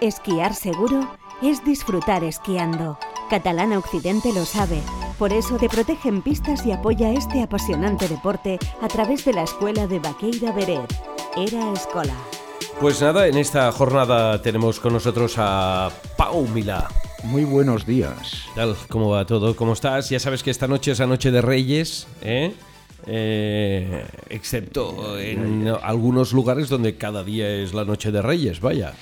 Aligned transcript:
Esquiar 0.00 0.54
seguro 0.54 1.10
es 1.42 1.64
disfrutar 1.64 2.22
esquiando. 2.22 2.96
Catalana 3.28 3.78
Occidente 3.78 4.32
lo 4.32 4.44
sabe. 4.44 4.80
Por 5.18 5.32
eso 5.32 5.56
te 5.56 5.68
protege 5.68 6.08
en 6.08 6.22
pistas 6.22 6.64
y 6.64 6.70
apoya 6.70 7.10
este 7.12 7.42
apasionante 7.42 8.06
deporte 8.06 8.60
a 8.80 8.86
través 8.86 9.24
de 9.24 9.32
la 9.32 9.42
escuela 9.42 9.88
de 9.88 9.98
Baqueira 9.98 10.52
Beret. 10.52 10.94
Era 11.36 11.72
Escola. 11.72 12.14
Pues 12.80 13.02
nada, 13.02 13.26
en 13.26 13.38
esta 13.38 13.72
jornada 13.72 14.40
tenemos 14.40 14.78
con 14.78 14.92
nosotros 14.92 15.34
a 15.36 15.90
Pau 16.16 16.46
Milá. 16.46 16.86
Muy 17.24 17.42
buenos 17.42 17.84
días. 17.84 18.44
¿Qué 18.54 18.60
tal? 18.60 18.76
¿Cómo 18.88 19.10
va 19.10 19.26
todo? 19.26 19.56
¿Cómo 19.56 19.72
estás? 19.72 20.10
Ya 20.10 20.20
sabes 20.20 20.44
que 20.44 20.52
esta 20.52 20.68
noche 20.68 20.92
es 20.92 21.00
la 21.00 21.08
noche 21.08 21.32
de 21.32 21.42
Reyes, 21.42 22.06
¿eh? 22.22 22.54
Eh, 23.06 24.04
excepto 24.28 25.18
en 25.18 25.66
algunos 25.82 26.32
lugares 26.32 26.68
donde 26.68 26.96
cada 26.96 27.24
día 27.24 27.48
es 27.48 27.74
la 27.74 27.84
noche 27.84 28.12
de 28.12 28.22
Reyes, 28.22 28.60
vaya. 28.60 28.94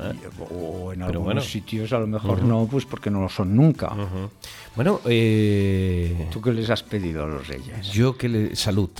¿Eh? 0.00 0.12
O 0.50 0.92
en 0.92 0.98
Pero 1.00 1.06
algunos 1.06 1.24
bueno. 1.24 1.40
sitios 1.40 1.92
a 1.92 1.98
lo 1.98 2.06
mejor 2.06 2.42
no, 2.42 2.66
pues 2.70 2.84
porque 2.84 3.10
no 3.10 3.20
lo 3.22 3.28
son 3.28 3.54
nunca. 3.54 3.92
Ujú. 3.92 4.30
Bueno, 4.76 5.00
eh, 5.06 6.28
¿Tú 6.32 6.40
qué 6.40 6.52
les 6.52 6.68
has 6.70 6.82
pedido 6.82 7.24
a 7.24 7.26
los 7.26 7.46
reyes? 7.48 7.92
yo 7.92 8.16
que 8.16 8.28
le... 8.28 8.56
Salud. 8.56 8.90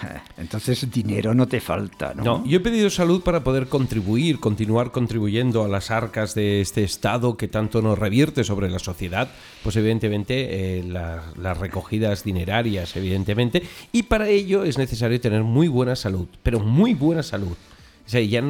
Entonces 0.38 0.88
dinero 0.92 1.34
no 1.34 1.48
te 1.48 1.60
falta, 1.60 2.14
¿no? 2.14 2.22
No, 2.22 2.46
yo 2.46 2.58
he 2.58 2.60
pedido 2.60 2.88
salud 2.88 3.20
para 3.22 3.42
poder 3.42 3.66
contribuir, 3.68 4.38
continuar 4.38 4.92
contribuyendo 4.92 5.64
a 5.64 5.68
las 5.68 5.90
arcas 5.90 6.34
de 6.36 6.60
este 6.60 6.84
Estado 6.84 7.36
que 7.36 7.48
tanto 7.48 7.82
nos 7.82 7.98
revierte 7.98 8.44
sobre 8.44 8.70
la 8.70 8.78
sociedad, 8.78 9.28
pues 9.64 9.74
evidentemente 9.76 10.78
eh, 10.78 10.84
la- 10.84 11.24
las 11.36 11.58
recogidas 11.58 12.22
dinerarias, 12.22 12.94
evidentemente, 12.96 13.62
y 13.90 14.04
para 14.04 14.28
ello 14.28 14.62
es 14.62 14.78
necesario 14.78 15.20
tener 15.20 15.42
muy 15.42 15.66
buena 15.66 15.96
salud, 15.96 16.28
pero 16.44 16.60
muy 16.60 16.94
buena 16.94 17.24
salud. 17.24 17.56
O 18.08 18.10
sea, 18.10 18.22
ya 18.22 18.42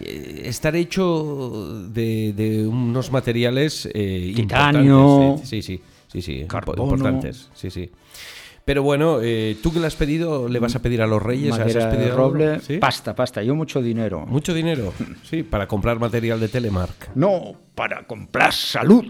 eh, 0.00 0.42
estar 0.46 0.74
hecho 0.74 1.84
de, 1.88 2.32
de 2.32 2.66
unos 2.66 3.12
materiales 3.12 3.88
eh, 3.94 4.32
Titanio. 4.34 4.82
importantes, 4.82 5.40
eh, 5.40 5.46
sí, 5.46 5.62
sí, 5.62 5.80
sí, 6.08 6.20
sí, 6.20 6.44
Carbono. 6.48 6.82
importantes, 6.82 7.48
sí, 7.54 7.70
sí. 7.70 7.92
Pero 8.64 8.82
bueno, 8.82 9.20
eh, 9.22 9.56
tú 9.62 9.72
que 9.72 9.78
le 9.78 9.86
has 9.86 9.94
pedido, 9.94 10.48
le 10.48 10.58
vas 10.58 10.74
a 10.74 10.82
pedir 10.82 11.00
a 11.00 11.06
los 11.06 11.22
reyes, 11.22 11.52
¿Has 11.52 11.60
Madera 11.60 11.86
de 11.86 11.96
pedido 11.96 12.16
roble, 12.16 12.60
¿Sí? 12.60 12.78
pasta, 12.78 13.14
pasta, 13.14 13.40
yo 13.44 13.54
mucho 13.54 13.80
dinero. 13.80 14.26
Mucho 14.26 14.52
dinero, 14.52 14.92
sí, 15.22 15.44
para 15.44 15.68
comprar 15.68 16.00
material 16.00 16.40
de 16.40 16.48
Telemark. 16.48 17.10
No, 17.14 17.54
para 17.76 18.04
comprar 18.04 18.52
salud. 18.52 19.06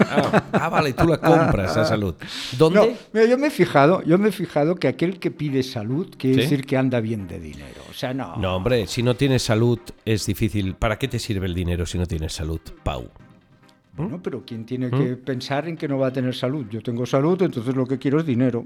Ah, 0.00 0.44
ah, 0.52 0.68
vale, 0.68 0.92
tú 0.92 1.06
la 1.06 1.18
compras 1.18 1.76
a 1.76 1.84
salud. 1.84 2.14
¿Dónde? 2.58 2.80
No, 2.80 2.86
mira, 3.12 3.26
yo 3.26 3.38
me 3.38 3.48
he 3.48 3.50
fijado, 3.50 4.02
yo 4.02 4.18
me 4.18 4.28
he 4.28 4.32
fijado 4.32 4.74
que 4.76 4.88
aquel 4.88 5.18
que 5.18 5.30
pide 5.30 5.62
salud 5.62 6.08
quiere 6.16 6.36
¿Sí? 6.36 6.40
decir 6.42 6.66
que 6.66 6.76
anda 6.76 7.00
bien 7.00 7.28
de 7.28 7.38
dinero. 7.40 7.82
O 7.90 7.94
sea, 7.94 8.14
no. 8.14 8.36
No, 8.36 8.56
hombre, 8.56 8.86
si 8.86 9.02
no 9.02 9.14
tienes 9.14 9.42
salud 9.42 9.78
es 10.04 10.26
difícil. 10.26 10.74
¿Para 10.74 10.98
qué 10.98 11.08
te 11.08 11.18
sirve 11.18 11.46
el 11.46 11.54
dinero 11.54 11.86
si 11.86 11.98
no 11.98 12.06
tienes 12.06 12.32
salud, 12.32 12.60
Pau? 12.82 13.08
Bueno, 13.96 14.20
pero 14.22 14.44
¿quién 14.46 14.64
tiene 14.64 14.88
¿Mm? 14.88 14.90
que 14.90 15.16
pensar 15.16 15.68
en 15.68 15.76
que 15.76 15.86
no 15.88 15.98
va 15.98 16.08
a 16.08 16.12
tener 16.12 16.34
salud? 16.34 16.66
Yo 16.70 16.80
tengo 16.80 17.04
salud, 17.06 17.40
entonces 17.42 17.74
lo 17.74 17.86
que 17.86 17.98
quiero 17.98 18.20
es 18.20 18.26
dinero. 18.26 18.64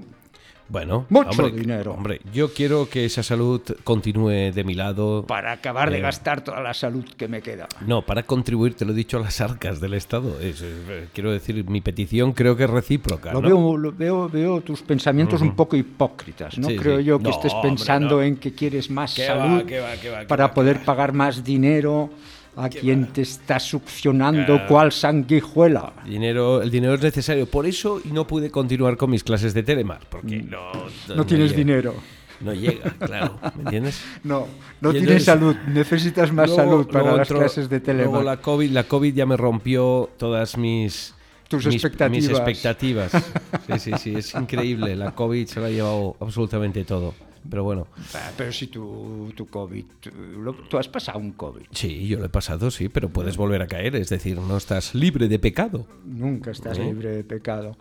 Bueno, 0.67 1.05
Mucho 1.09 1.29
hombre, 1.43 1.51
dinero. 1.51 1.91
Hombre, 1.93 2.21
yo 2.33 2.51
quiero 2.51 2.89
que 2.89 3.05
esa 3.05 3.21
salud 3.21 3.61
continúe 3.83 4.51
de 4.51 4.63
mi 4.63 4.73
lado. 4.73 5.23
Para 5.27 5.51
acabar 5.51 5.91
de 5.91 5.99
Eh. 5.99 6.01
gastar 6.01 6.43
toda 6.43 6.59
la 6.61 6.73
salud 6.73 7.05
que 7.17 7.27
me 7.27 7.41
queda. 7.43 7.67
No, 7.85 8.01
para 8.01 8.23
contribuir, 8.23 8.73
te 8.73 8.83
lo 8.83 8.91
he 8.91 8.95
dicho, 8.95 9.17
a 9.17 9.19
las 9.21 9.39
arcas 9.41 9.79
del 9.79 9.93
Estado. 9.93 10.39
Es, 10.41 10.61
eh, 10.63 11.07
quiero 11.13 11.31
decir, 11.31 11.63
mi 11.69 11.81
petición 11.81 12.33
creo 12.33 12.57
que 12.57 12.63
es 12.63 12.69
recíproca. 12.69 13.31
Lo 13.31 13.41
¿no? 13.41 13.47
veo, 13.47 13.77
lo 13.77 13.91
veo, 13.91 14.27
veo 14.27 14.61
tus 14.61 14.81
pensamientos 14.81 15.41
un 15.41 15.55
poco 15.55 15.75
hipócritas. 15.75 16.57
No 16.57 16.67
Sí, 16.69 16.75
creo 16.77 16.97
sí. 16.97 17.03
yo 17.05 17.17
que 17.19 17.25
No, 17.25 17.29
estés 17.29 17.53
hombre, 17.53 17.69
pensando 17.69 18.15
no. 18.17 18.21
en 18.23 18.37
que 18.37 18.53
quieres 18.53 18.89
más 18.89 19.13
¿Qué 19.13 19.27
salud 19.27 19.61
va, 19.61 19.65
qué 19.67 19.79
va, 19.79 19.91
qué 20.01 20.09
va, 20.09 20.19
qué 20.21 20.25
para 20.25 20.51
poder 20.53 20.79
va? 20.79 20.83
pagar 20.85 21.13
más 21.13 21.43
dinero 21.43 22.09
a 22.57 22.69
quien 22.69 23.07
te 23.07 23.21
está 23.21 23.59
succionando 23.59 24.65
cual 24.67 24.91
sanguijuela. 24.91 25.93
Dinero, 26.05 26.61
el 26.61 26.71
dinero 26.71 26.93
es 26.95 27.01
necesario. 27.01 27.45
Por 27.45 27.65
eso 27.65 28.01
y 28.03 28.09
no 28.11 28.25
pude 28.27 28.49
continuar 28.51 28.97
con 28.97 29.09
mis 29.11 29.23
clases 29.23 29.53
de 29.53 29.63
Telemar. 29.63 30.01
Porque 30.09 30.41
no, 30.43 30.71
No 31.15 31.25
tienes 31.25 31.51
llega. 31.51 31.57
dinero. 31.57 31.93
No 32.41 32.53
llega, 32.53 32.91
claro. 32.99 33.39
¿Me 33.55 33.63
entiendes? 33.63 34.01
No, 34.23 34.47
no 34.81 34.91
tienes 34.91 35.09
entonces- 35.09 35.25
salud. 35.25 35.55
Necesitas 35.67 36.31
más 36.33 36.49
Luego- 36.49 36.63
salud 36.63 36.87
para 36.87 36.99
luego 37.03 37.17
las 37.17 37.27
otro- 37.29 37.39
clases 37.39 37.69
de 37.69 37.79
Luego 37.79 37.85
Telemark. 38.03 38.25
la 38.25 38.37
COVID, 38.37 38.71
la 38.71 38.83
COVID 38.83 39.13
ya 39.15 39.25
me 39.25 39.37
rompió 39.37 40.09
todas 40.17 40.57
mis... 40.57 41.13
Tus 41.47 41.65
mis- 41.65 41.75
expectativas. 41.75 42.21
Mis 42.29 42.29
expectativas. 42.29 43.11
Sí, 43.67 43.79
sí, 43.79 43.91
sí, 43.99 44.15
es 44.15 44.33
increíble. 44.35 44.95
La 44.95 45.11
COVID 45.15 45.47
se 45.47 45.59
lo 45.59 45.65
ha 45.65 45.69
llevado 45.69 46.15
absolutamente 46.19 46.83
todo. 46.85 47.13
Pero 47.49 47.63
bueno, 47.63 47.87
Ah, 48.13 48.31
Pero 48.37 48.51
si 48.51 48.67
tú, 48.67 49.31
tu 49.35 49.45
COVID, 49.47 49.85
tú, 49.99 50.09
lo- 50.39 50.53
tú 50.53 50.77
has 50.77 50.87
pasado 50.87 51.19
un 51.19 51.31
COVID. 51.33 51.63
sí, 51.71 52.07
yo 52.07 52.17
lo 52.19 52.25
he 52.25 52.29
pasado, 52.29 52.71
sí, 52.71 52.89
pero 52.89 53.09
puedes 53.09 53.37
volver 53.37 53.61
a 53.61 53.67
caer. 53.67 53.95
Es 53.95 54.09
decir, 54.09 54.37
no 54.39 54.57
estás 54.57 54.95
libre 54.95 55.27
de 55.27 55.37
pecado. 55.39 55.85
Nunca 56.05 56.51
estás 56.51 56.79
libre 56.79 57.09
de 57.09 57.23
pecado. 57.23 57.77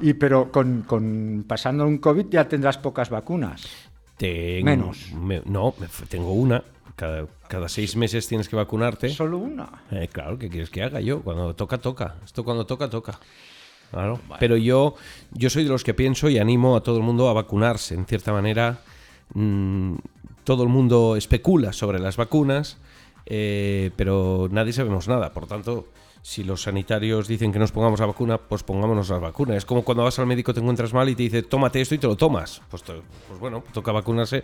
Y 0.00 0.14
pero 0.14 0.52
con, 0.52 0.82
con 0.82 1.44
pasando 1.46 1.86
un 1.86 1.98
COVID 1.98 2.26
ya 2.30 2.48
tendrás 2.48 2.78
pocas 2.78 3.10
vacunas. 3.10 3.66
Tengo- 4.16 4.64
Menos. 4.64 5.12
me- 5.12 5.42
no, 5.44 5.74
tengo 6.08 6.32
una. 6.32 6.62
Cada, 6.96 7.26
cada 7.46 7.68
seis 7.68 7.94
meses 7.94 8.26
tienes 8.26 8.48
que 8.48 8.56
vacunarte. 8.56 9.08
Solo 9.10 9.38
una. 9.38 9.68
Eh, 9.92 10.08
claro, 10.12 10.36
¿qué 10.36 10.48
quieres 10.48 10.68
que 10.68 10.82
haga 10.82 11.00
yo? 11.00 11.20
Cuando 11.22 11.54
toca, 11.54 11.78
toca. 11.78 12.16
Esto 12.24 12.42
cuando 12.44 12.66
toca, 12.66 12.90
toca. 12.90 13.20
Claro. 13.92 14.18
Pero 14.40 14.56
yo, 14.56 14.96
yo 15.32 15.48
soy 15.48 15.62
de 15.64 15.70
los 15.70 15.84
que 15.84 15.94
pienso 15.94 16.28
y 16.28 16.38
animo 16.38 16.76
a 16.76 16.82
todo 16.82 16.96
el 16.98 17.04
mundo 17.04 17.28
a 17.28 17.32
vacunarse. 17.32 17.94
En 17.94 18.04
cierta 18.04 18.32
manera, 18.32 18.80
mm, 19.34 19.94
todo 20.44 20.62
el 20.62 20.68
mundo 20.68 21.16
especula 21.16 21.72
sobre 21.72 21.98
las 21.98 22.16
vacunas, 22.16 22.78
eh, 23.26 23.90
pero 23.96 24.48
nadie 24.50 24.72
sabemos 24.72 25.08
nada. 25.08 25.32
Por 25.32 25.46
tanto, 25.46 25.88
si 26.22 26.44
los 26.44 26.62
sanitarios 26.62 27.28
dicen 27.28 27.52
que 27.52 27.58
nos 27.58 27.72
pongamos 27.72 28.00
la 28.00 28.06
vacuna, 28.06 28.38
pues 28.38 28.62
pongámonos 28.62 29.08
la 29.10 29.18
vacuna. 29.18 29.56
Es 29.56 29.64
como 29.64 29.82
cuando 29.82 30.04
vas 30.04 30.18
al 30.18 30.26
médico, 30.26 30.52
te 30.52 30.60
encuentras 30.60 30.92
mal 30.92 31.08
y 31.08 31.14
te 31.14 31.24
dice, 31.24 31.42
tómate 31.42 31.80
esto 31.80 31.94
y 31.94 31.98
te 31.98 32.06
lo 32.06 32.16
tomas. 32.16 32.62
Pues, 32.70 32.82
pues 32.82 33.40
bueno, 33.40 33.62
toca 33.72 33.92
vacunarse. 33.92 34.42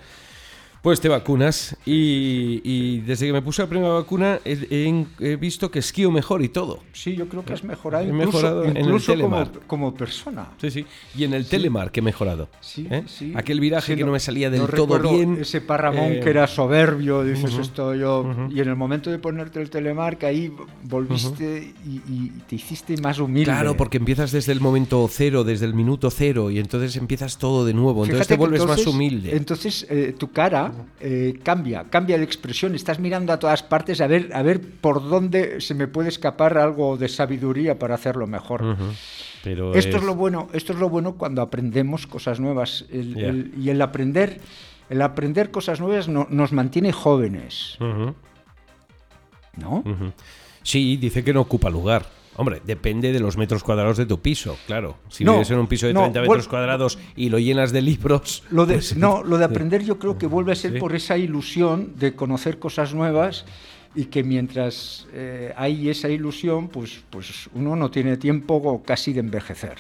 Pues 0.85 1.01
te 1.01 1.09
vacunas 1.09 1.75
y, 1.87 2.61
y 2.63 3.01
desde 3.01 3.25
que 3.27 3.33
me 3.33 3.41
puse 3.41 3.63
la 3.63 3.69
primera 3.71 3.95
vacuna 3.95 4.39
he, 4.45 5.37
visto 5.41 5.71
que 5.71 5.79
esquío 5.79 6.11
mejor 6.11 6.43
y 6.43 6.51
todo. 6.51 6.81
Sí, 6.93 7.17
yo 7.17 7.27
creo 7.27 7.43
que 7.43 7.55
has 7.55 7.65
mejorado 7.65 8.05
He 8.05 8.09
incluso, 8.09 8.27
mejorado 8.27 8.65
en 8.65 8.77
el 8.77 9.51
como, 9.67 9.95
persona. 9.95 10.49
Sí, 10.61 10.71
sí. 10.71 10.85
Y 11.17 11.25
en 11.25 11.33
el 11.33 11.47
Telemark 11.47 11.91
que 11.91 12.01
he 12.01 12.03
mejorado. 12.03 12.51
Sí, 12.61 12.87
¿eh? 12.91 13.03
sí. 13.07 13.33
Aquel 13.35 13.61
viraje 13.61 13.93
Sí, 13.95 13.99
que 13.99 14.05
no 14.05 14.13
me 14.13 14.21
salía 14.21 14.51
del 14.51 14.61
no 14.61 14.69
todo 14.69 14.99
bien. 14.99 15.39
Ese 15.41 15.63
parramón 15.63 16.13
eh, 16.13 16.21
que 16.21 16.29
era 16.29 16.47
soberbio, 16.47 17.25
dices 17.25 17.55
esto 17.57 17.95
yo. 17.95 18.31
Y 18.51 18.61
en 18.61 18.69
el 18.69 18.77
momento 18.77 19.11
de 19.11 19.19
ponerte 19.19 19.63
el 19.63 19.71
telemark, 19.71 20.23
ahí 20.25 20.53
volviste 20.83 21.73
y, 21.87 22.03
y 22.13 22.33
te 22.47 22.57
hiciste 22.57 22.95
más 22.99 23.19
humilde. 23.19 23.45
Claro, 23.47 23.75
porque 23.75 23.97
empiezas 23.97 24.33
desde 24.33 24.53
el 24.53 24.61
momento 24.61 25.09
cero, 25.11 25.45
desde 25.45 25.65
el 25.65 25.73
minuto 25.73 26.11
cero, 26.11 26.51
y 26.51 26.59
entonces 26.59 26.95
empiezas 26.97 27.39
todo 27.39 27.65
de 27.65 27.73
nuevo. 27.73 28.05
Entonces 28.05 28.27
Fíjate 28.27 28.29
te 28.29 28.35
que 28.35 28.39
vuelves 28.39 28.61
entonces- 28.61 28.87
más 28.87 28.95
humilde. 28.95 29.35
Entonces 29.35 29.87
eh, 29.89 30.15
tu 30.19 30.31
cara 30.31 30.74
eh, 31.01 31.39
cambia, 31.43 31.85
cambia 31.91 32.19
de 32.19 32.25
expresión. 32.25 32.75
Estás 32.75 32.99
mirando 32.99 33.33
a 33.33 33.39
todas 33.39 33.63
partes 33.63 34.01
a 34.01 34.07
ver, 34.07 34.31
a 34.35 34.43
ver 34.43 34.61
por 34.61 35.09
dónde 35.09 35.61
se 35.61 35.75
me 35.75 35.89
puede 35.89 36.09
escapar 36.09 36.59
algo 36.59 36.97
de 36.97 37.09
sabiduría 37.09 37.79
para 37.79 37.95
hacerlo 37.95 38.27
mejor. 38.27 38.77
Pero 39.43 39.75
Esto 39.75 39.97
es 39.99 40.03
lo 40.03 40.15
bueno, 40.15 40.49
esto 40.53 40.73
es 40.73 40.79
lo 40.79 40.89
bueno 40.89 41.17
cuando 41.17 41.43
aprendemos 41.43 42.07
cosas 42.07 42.41
nuevas. 42.41 42.87
El- 42.91 43.15
Ya. 43.15 43.27
el- 43.29 43.53
y 43.59 43.69
el 43.71 43.81
aprender, 43.83 44.41
el 44.89 45.03
aprender 45.03 45.51
cosas 45.51 45.81
nuevas 45.81 46.09
no- 46.09 46.27
nos 46.31 46.53
mantiene 46.53 46.93
jóvenes, 46.93 47.77
¿no? 49.57 49.85
Sí, 50.63 50.97
dice 50.97 51.23
que 51.23 51.33
no 51.35 51.41
ocupa 51.43 51.69
lugar. 51.71 52.07
Hombre, 52.37 52.61
depende 52.65 53.13
de 53.13 53.21
los 53.21 53.37
metros 53.37 53.63
cuadrados 53.63 53.97
de 53.97 54.07
tu 54.07 54.21
piso, 54.21 54.57
claro. 54.67 54.97
Si 55.09 55.25
No, 55.25 55.33
vives 55.35 55.51
en 55.51 55.59
un 55.59 55.67
piso 55.69 55.87
de 55.87 55.95
no, 55.95 56.01
30 56.01 56.23
metros 56.23 56.49
cuadrados 56.49 56.99
y 57.15 57.29
lo 57.29 57.39
llenas 57.39 57.71
de 57.73 57.83
libros. 57.83 58.43
Lo 58.51 58.67
de, 58.67 58.75
pues- 58.75 58.97
no, 58.97 59.23
lo 59.23 59.39
de 59.39 59.45
aprender 59.51 59.85
yo 59.85 59.99
creo 59.99 60.19
que 60.19 60.27
vuelve 60.27 60.53
a 60.53 60.57
ser 60.57 60.73
Sí. 60.73 60.79
por 60.79 60.95
esa 60.95 61.17
ilusión 61.17 61.93
de 61.97 62.15
conocer 62.15 62.59
cosas 62.59 62.93
nuevas 62.95 63.45
y 63.95 64.07
que 64.07 64.25
mientras 64.25 65.07
eh, 65.13 65.53
hay 65.57 65.89
esa 65.89 66.09
ilusión, 66.09 66.67
pues, 66.69 67.05
pues 67.11 67.49
uno 67.55 67.77
no 67.77 67.91
tiene 67.93 68.17
tiempo 68.17 68.83
casi 68.85 69.13
de 69.13 69.21
envejecer. 69.21 69.77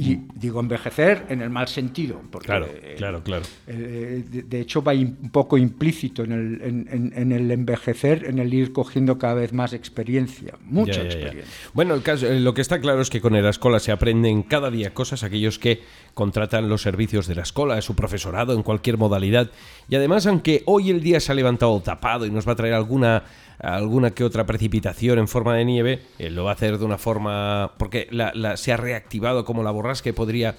Y 0.00 0.20
digo 0.36 0.60
envejecer 0.60 1.26
en 1.28 1.42
el 1.42 1.50
mal 1.50 1.66
sentido, 1.66 2.22
porque 2.30 2.46
Claro, 2.46 2.66
eh, 2.70 2.94
claro, 2.96 3.20
claro. 3.24 3.42
eh, 3.66 4.22
de, 4.30 4.42
de 4.44 4.60
hecho 4.60 4.80
va 4.80 4.92
un 4.92 5.30
poco 5.32 5.58
implícito 5.58 6.22
en 6.22 6.30
el, 6.30 6.62
en- 6.62 6.88
en- 6.88 7.12
en 7.16 7.32
el 7.32 7.50
envejecer, 7.50 8.24
en 8.26 8.38
el 8.38 8.54
ir 8.54 8.72
cogiendo 8.72 9.18
cada 9.18 9.34
vez 9.34 9.52
más 9.52 9.72
experiencia, 9.72 10.54
mucha 10.64 10.92
Ya, 10.92 10.98
ya, 10.98 11.02
ya. 11.02 11.14
experiencia. 11.16 11.54
Bueno, 11.74 11.94
el 11.94 12.02
caso- 12.02 12.28
eh, 12.28 12.38
lo 12.38 12.54
que 12.54 12.60
está 12.60 12.80
claro 12.80 13.00
es 13.00 13.10
que 13.10 13.20
con 13.20 13.32
la 13.32 13.50
escuela 13.50 13.80
se 13.80 13.90
aprenden 13.90 14.44
cada 14.44 14.70
día 14.70 14.94
cosas 14.94 15.24
aquellos 15.24 15.58
que 15.58 15.82
contratan 16.14 16.68
los 16.68 16.82
servicios 16.82 17.26
de 17.26 17.34
la 17.34 17.42
escuela, 17.42 17.82
su 17.82 17.96
profesorado 17.96 18.54
en 18.54 18.62
cualquier 18.62 18.98
modalidad. 18.98 19.50
Y 19.88 19.96
además, 19.96 20.28
aunque 20.28 20.62
hoy 20.66 20.90
el 20.90 21.00
día 21.02 21.18
se 21.18 21.32
ha 21.32 21.34
levantado 21.34 21.80
tapado 21.80 22.24
y 22.24 22.30
nos 22.30 22.46
va 22.46 22.52
a 22.52 22.56
traer 22.56 22.74
alguna 22.74 23.24
alguna 23.60 24.10
que 24.12 24.24
otra 24.24 24.46
precipitación 24.46 25.18
en 25.18 25.28
forma 25.28 25.54
de 25.54 25.64
nieve, 25.64 26.02
eh, 26.18 26.30
lo 26.30 26.44
va 26.44 26.50
a 26.50 26.54
hacer 26.54 26.78
de 26.78 26.84
una 26.84 26.98
forma 26.98 27.72
porque 27.78 28.06
la- 28.10 28.32
la- 28.34 28.56
se 28.56 28.72
ha 28.72 28.76
reactivado 28.76 29.44
como 29.44 29.62
la 29.62 29.70
borrasca 29.70 30.08
y 30.08 30.12
podría 30.12 30.54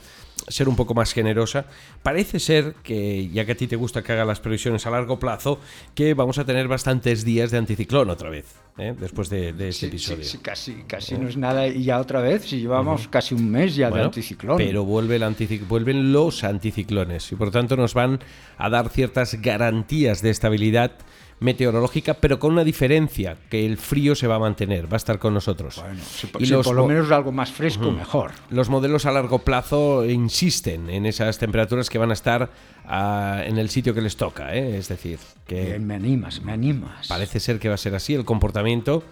ser 0.47 0.67
un 0.69 0.75
poco 0.75 0.93
más 0.95 1.13
generosa. 1.13 1.65
Parece 2.01 2.39
ser 2.39 2.73
que, 2.81 3.29
ya 3.29 3.45
que 3.45 3.51
a 3.51 3.55
ti 3.55 3.67
te 3.67 3.75
gusta 3.75 4.01
que 4.01 4.13
haga 4.13 4.25
las 4.25 4.39
previsiones 4.39 4.85
a 4.87 4.89
largo 4.89 5.19
plazo, 5.19 5.59
que 5.93 6.13
vamos 6.13 6.39
a 6.39 6.45
tener 6.45 6.67
bastantes 6.67 7.23
días 7.25 7.51
de 7.51 7.57
anticiclón 7.57 8.09
otra 8.09 8.29
vez, 8.29 8.45
¿eh? 8.77 8.95
después 8.99 9.29
de, 9.29 9.51
de 9.53 9.69
este 9.69 9.81
Sí, 9.81 9.87
episodio. 9.87 10.23
sí, 10.23 10.29
sí, 10.31 10.37
casi, 10.39 10.73
casi 10.87 11.17
no 11.17 11.27
es 11.27 11.35
nada. 11.37 11.67
Y 11.67 11.83
ya 11.83 11.99
otra 11.99 12.21
vez, 12.21 12.43
si 12.45 12.59
llevamos 12.61 13.07
casi 13.09 13.35
un 13.35 13.51
mes 13.51 13.75
ya 13.75 13.91
de 13.91 14.01
anticiclón. 14.01 14.57
Pero 14.57 14.85
vuelve 14.85 15.17
el 15.17 15.23
vuelven 15.67 16.11
los 16.13 16.43
anticiclones 16.43 17.31
y 17.31 17.35
por 17.35 17.51
tanto 17.51 17.75
nos 17.75 17.93
van 17.93 18.19
a 18.57 18.69
dar 18.69 18.89
ciertas 18.89 19.39
garantías 19.41 20.21
de 20.21 20.29
estabilidad 20.31 20.93
meteorológica, 21.39 22.15
pero 22.15 22.39
con 22.39 22.53
una 22.53 22.63
diferencia, 22.63 23.37
que 23.49 23.65
el 23.65 23.77
frío 23.77 24.15
se 24.15 24.27
va 24.27 24.35
a 24.35 24.39
mantener, 24.39 24.85
va 24.85 24.95
a 24.95 24.97
estar 24.97 25.19
con 25.19 25.33
nosotros. 25.33 25.81
Bueno, 25.81 26.01
si, 26.03 26.27
Y 26.39 26.45
si 26.45 26.51
los 26.51 26.65
por 26.65 26.75
lo 26.75 26.87
menos 26.87 27.09
algo 27.11 27.31
más 27.31 27.51
fresco, 27.51 27.91
mejor. 27.91 28.31
Los 28.49 28.69
modelos 28.69 29.05
a 29.05 29.11
largo 29.11 29.39
plazo 29.39 30.05
insisten 30.05 30.89
en 30.89 31.05
esas 31.05 31.37
temperaturas 31.37 31.89
que 31.89 31.97
van 31.97 32.09
a 32.09 32.13
estar 32.13 32.49
ah, 32.85 33.41
en 33.45 33.57
el 33.57 33.69
sitio 33.69 33.93
que 33.93 34.01
les 34.01 34.17
toca, 34.17 34.53
¿eh? 34.55 34.77
es 34.77 34.87
decir, 34.89 35.19
que 35.47 35.65
Bien, 35.65 35.87
me 35.87 35.95
animas, 35.95 36.41
me 36.41 36.51
animas. 36.51 37.07
Parece 37.07 37.39
ser 37.39 37.59
que 37.59 37.69
va 37.69 37.75
a 37.75 37.77
ser 37.77 37.95
así 37.95 38.13
el 38.13 38.25
comportamiento 38.25 39.03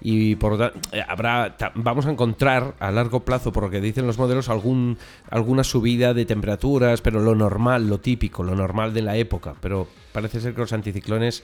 y 0.00 0.36
por 0.36 0.58
lo 0.58 0.66
eh, 0.66 1.02
habrá 1.08 1.56
vamos 1.74 2.06
a 2.06 2.10
encontrar 2.10 2.74
a 2.78 2.90
largo 2.90 3.24
plazo 3.24 3.52
por 3.52 3.64
lo 3.64 3.70
que 3.70 3.80
dicen 3.80 4.06
los 4.06 4.18
modelos 4.18 4.48
algún 4.48 4.98
alguna 5.30 5.64
subida 5.64 6.14
de 6.14 6.26
temperaturas, 6.26 7.00
pero 7.00 7.20
lo 7.20 7.34
normal, 7.34 7.88
lo 7.88 7.98
típico, 7.98 8.42
lo 8.42 8.54
normal 8.54 8.92
de 8.92 9.02
la 9.02 9.16
época, 9.16 9.54
pero 9.60 9.88
parece 10.12 10.40
ser 10.40 10.54
que 10.54 10.60
los 10.60 10.72
anticiclones 10.72 11.42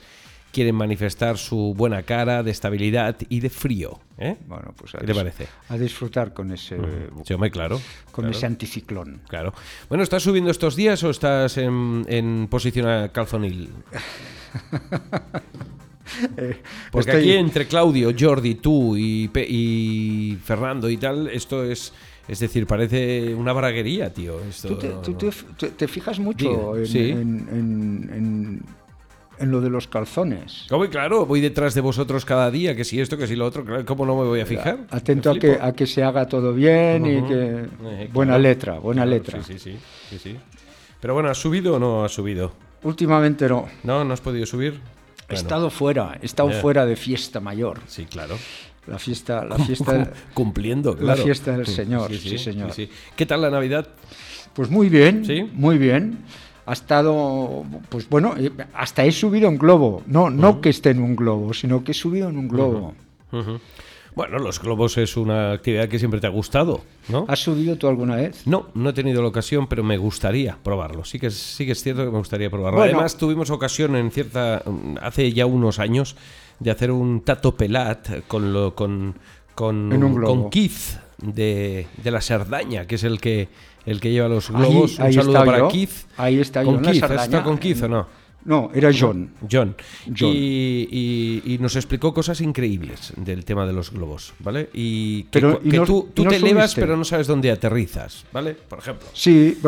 quieren 0.51 0.75
manifestar 0.75 1.37
su 1.37 1.73
buena 1.75 2.03
cara 2.03 2.43
de 2.43 2.51
estabilidad 2.51 3.15
y 3.29 3.39
de 3.39 3.49
frío, 3.49 3.99
¿eh? 4.17 4.35
Bueno, 4.47 4.73
pues 4.75 4.93
a, 4.95 4.99
¿Qué 4.99 5.07
te 5.07 5.15
parece? 5.15 5.47
a 5.69 5.77
disfrutar 5.77 6.33
con 6.33 6.51
ese, 6.51 6.77
Sí, 7.25 7.33
hombre, 7.33 7.49
claro. 7.51 7.79
con 8.11 8.23
claro. 8.23 8.37
ese 8.37 8.45
anticiclón. 8.45 9.21
Claro. 9.29 9.53
Bueno, 9.89 10.03
¿estás 10.03 10.23
subiendo 10.23 10.51
estos 10.51 10.75
días 10.75 11.03
o 11.03 11.09
estás 11.09 11.57
en, 11.57 12.05
en 12.07 12.47
posición 12.49 12.87
a 12.87 13.09
calzonil? 13.09 13.69
Porque 16.91 17.11
Estoy- 17.11 17.21
aquí 17.21 17.33
entre 17.33 17.67
Claudio, 17.67 18.11
Jordi, 18.17 18.55
tú 18.55 18.97
y, 18.97 19.27
Pe- 19.29 19.47
y 19.47 20.37
Fernando 20.43 20.89
y 20.89 20.97
tal, 20.97 21.29
esto 21.29 21.63
es, 21.63 21.93
es 22.27 22.39
decir, 22.39 22.67
parece 22.67 23.33
una 23.33 23.53
braguería, 23.53 24.13
tío. 24.13 24.39
Esto, 24.41 24.69
¿Tú, 24.69 24.75
te, 24.77 24.89
no, 24.89 25.01
tú 25.01 25.11
no. 25.11 25.17
te- 25.17 25.31
te- 25.57 25.69
te 25.69 25.87
fijas 25.87 26.19
mucho 26.19 26.49
Diga, 26.49 26.79
en, 26.79 26.85
sí. 26.87 27.09
en- 27.11 27.47
en- 27.51 28.09
en- 28.13 28.65
en 29.41 29.51
lo 29.51 29.61
de 29.61 29.69
los 29.69 29.87
calzones? 29.87 30.65
Hombre, 30.71 30.89
claro, 30.89 31.25
voy 31.25 31.41
detrás 31.41 31.73
de 31.73 31.81
vosotros 31.81 32.23
cada 32.25 32.49
día, 32.51 32.75
que 32.75 32.83
si 32.83 32.99
esto, 32.99 33.17
que 33.17 33.27
si 33.27 33.35
lo 33.35 33.45
otro, 33.45 33.65
¿cómo 33.85 34.05
no 34.05 34.15
me 34.15 34.23
voy 34.25 34.39
a 34.41 34.45
fijar? 34.45 34.79
Atento 34.89 35.31
a 35.31 35.35
que, 35.39 35.57
a 35.59 35.73
que 35.73 35.85
se 35.87 36.03
haga 36.03 36.27
todo 36.27 36.53
bien 36.53 37.05
y 37.05 37.17
Ujú. 37.17 37.27
que... 37.27 37.65
Eh, 38.03 38.09
buena 38.13 38.31
claro. 38.33 38.43
letra, 38.43 38.79
buena 38.79 39.01
Claro, 39.03 39.17
letra. 39.17 39.43
Sí, 39.43 39.53
sí, 39.57 39.59
sí, 39.59 39.77
sí, 40.09 40.19
sí. 40.19 40.37
Pero 40.99 41.13
bueno, 41.15 41.29
¿has 41.29 41.37
subido 41.37 41.75
o 41.75 41.79
no 41.79 42.05
has 42.05 42.13
subido? 42.13 42.53
Últimamente 42.83 43.47
no. 43.49 43.67
¿No? 43.83 44.03
¿No 44.03 44.13
has 44.13 44.21
podido 44.21 44.45
subir? 44.45 44.73
He 44.73 45.33
Bueno, 45.33 45.41
estado 45.41 45.69
fuera, 45.69 46.17
he 46.21 46.25
estado 46.25 46.49
Ya. 46.51 46.59
fuera 46.61 46.85
de 46.85 46.95
fiesta 46.95 47.39
mayor. 47.39 47.79
Sí, 47.87 48.05
claro. 48.05 48.37
La 48.87 48.97
fiesta, 48.97 49.45
la 49.45 49.57
fiesta, 49.57 50.11
Cumpliendo, 50.33 50.93
la 50.95 50.99
claro. 50.99 51.23
fiesta 51.23 51.55
del 51.55 51.67
Señor, 51.67 52.09
sí, 52.11 52.17
sí, 52.17 52.37
señor. 52.39 52.73
sí, 52.73 52.87
sí. 52.87 52.91
¿Qué 53.15 53.25
tal 53.27 53.41
la 53.41 53.49
Navidad? 53.51 53.87
Pues 54.53 54.69
muy 54.69 54.89
bien, 54.89 55.23
¿Sí? 55.23 55.43
muy 55.53 55.77
bien. 55.77 56.17
Ha 56.65 56.73
estado, 56.73 57.63
pues 57.89 58.07
bueno, 58.09 58.35
eh, 58.37 58.51
hasta 58.73 59.03
he 59.03 59.11
subido 59.11 59.49
en 59.49 59.57
globo. 59.57 60.03
No, 60.05 60.29
no 60.29 60.61
que 60.61 60.69
esté 60.69 60.91
en 60.91 61.01
un 61.01 61.15
globo, 61.15 61.53
sino 61.53 61.83
que 61.83 61.91
he 61.91 61.95
subido 61.95 62.29
en 62.29 62.37
un 62.37 62.47
globo. 62.47 62.93
Bueno, 64.13 64.39
los 64.39 64.61
globos 64.61 64.97
es 64.97 65.15
una 65.15 65.53
actividad 65.53 65.87
que 65.87 65.97
siempre 65.97 66.19
te 66.19 66.27
ha 66.27 66.31
gustado, 66.31 66.81
¿no? 67.07 67.25
¿Has 67.29 67.39
subido 67.39 67.77
tú 67.77 67.87
alguna 67.87 68.17
vez? 68.17 68.45
No, 68.45 68.67
no 68.73 68.89
he 68.89 68.93
tenido 68.93 69.21
la 69.21 69.29
ocasión, 69.29 69.67
pero 69.67 69.83
me 69.83 69.97
gustaría 69.97 70.57
probarlo. 70.61 71.05
Sí 71.05 71.17
que 71.17 71.31
sí 71.31 71.65
que 71.65 71.71
es 71.71 71.81
cierto 71.81 72.03
que 72.03 72.11
me 72.11 72.17
gustaría 72.17 72.49
probarlo. 72.49 72.79
Bueno. 72.79 72.93
Además, 72.93 73.15
tuvimos 73.15 73.49
ocasión 73.51 73.95
en 73.95 74.11
cierta 74.11 74.63
hace 75.01 75.31
ya 75.31 75.45
unos 75.45 75.79
años 75.79 76.17
de 76.59 76.71
hacer 76.71 76.91
un 76.91 77.21
tato 77.21 77.55
pelat 77.55 78.27
con 78.27 78.51
lo 78.51 78.75
con 78.75 79.15
con, 79.55 80.21
con 80.23 80.49
Keith 80.49 80.97
de, 81.21 81.87
de 82.03 82.11
la 82.11 82.21
Cerdaña, 82.21 82.87
que 82.87 82.95
es 82.95 83.03
el 83.03 83.19
que 83.21 83.47
el 83.85 83.99
que 83.99 84.11
lleva 84.11 84.27
los 84.27 84.49
globos. 84.49 84.99
ahí 84.99 85.07
un 85.07 85.13
saludo 85.13 85.31
está 85.33 85.45
para 85.45 85.57
yo. 85.59 85.67
Keith. 85.69 85.91
Ahí 86.17 86.39
está 86.39 86.61
yo 86.63 86.73
con 86.73 86.83
la 86.83 86.91
Keith, 86.91 87.03
¿has 87.03 87.09
Cerdaña. 87.09 87.23
estado 87.25 87.43
con 87.43 87.57
Keith 87.57 87.81
o 87.83 87.87
no? 87.87 88.21
No, 88.43 88.71
era 88.73 88.89
John. 88.91 89.29
John. 89.51 89.75
John. 90.17 90.29
Y, 90.33 90.87
y- 91.45 91.53
y 91.53 91.57
nos 91.59 91.75
explicó 91.75 92.11
cosas 92.11 92.41
increíbles 92.41 93.13
del 93.15 93.45
tema 93.45 93.67
de 93.67 93.73
los 93.73 93.91
globos, 93.91 94.33
¿vale? 94.39 94.67
Y 94.73 95.23
que, 95.25 95.29
Pero, 95.33 95.59
cu- 95.59 95.67
¿y 95.67 95.69
que 95.69 95.77
no- 95.77 95.85
tú, 95.85 96.09
te 96.11 96.21
elevas 96.37 96.71
subiste? 96.71 96.81
pero 96.81 96.97
no 96.97 97.03
sabes 97.03 97.27
dónde 97.27 97.51
aterrizas, 97.51 98.25
¿vale? 98.33 98.55
Por 98.55 98.79
ejemplo. 98.79 99.07
Sí, 99.13 99.59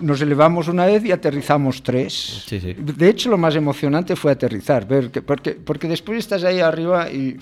nos 0.00 0.20
elevamos 0.20 0.66
una 0.66 0.86
vez 0.86 1.04
y 1.04 1.12
aterrizamos 1.12 1.84
tres. 1.84 2.42
Sí, 2.48 2.58
sí. 2.58 2.74
De 2.76 3.08
hecho, 3.08 3.30
lo 3.30 3.38
más 3.38 3.54
emocionante 3.54 4.16
fue 4.16 4.32
aterrizar, 4.32 4.88
ver 4.88 5.12
que, 5.12 5.22
porque, 5.22 5.52
porque 5.52 5.86
después 5.86 6.18
estás 6.18 6.42
ahí 6.42 6.58
arriba 6.58 7.08
y 7.12 7.36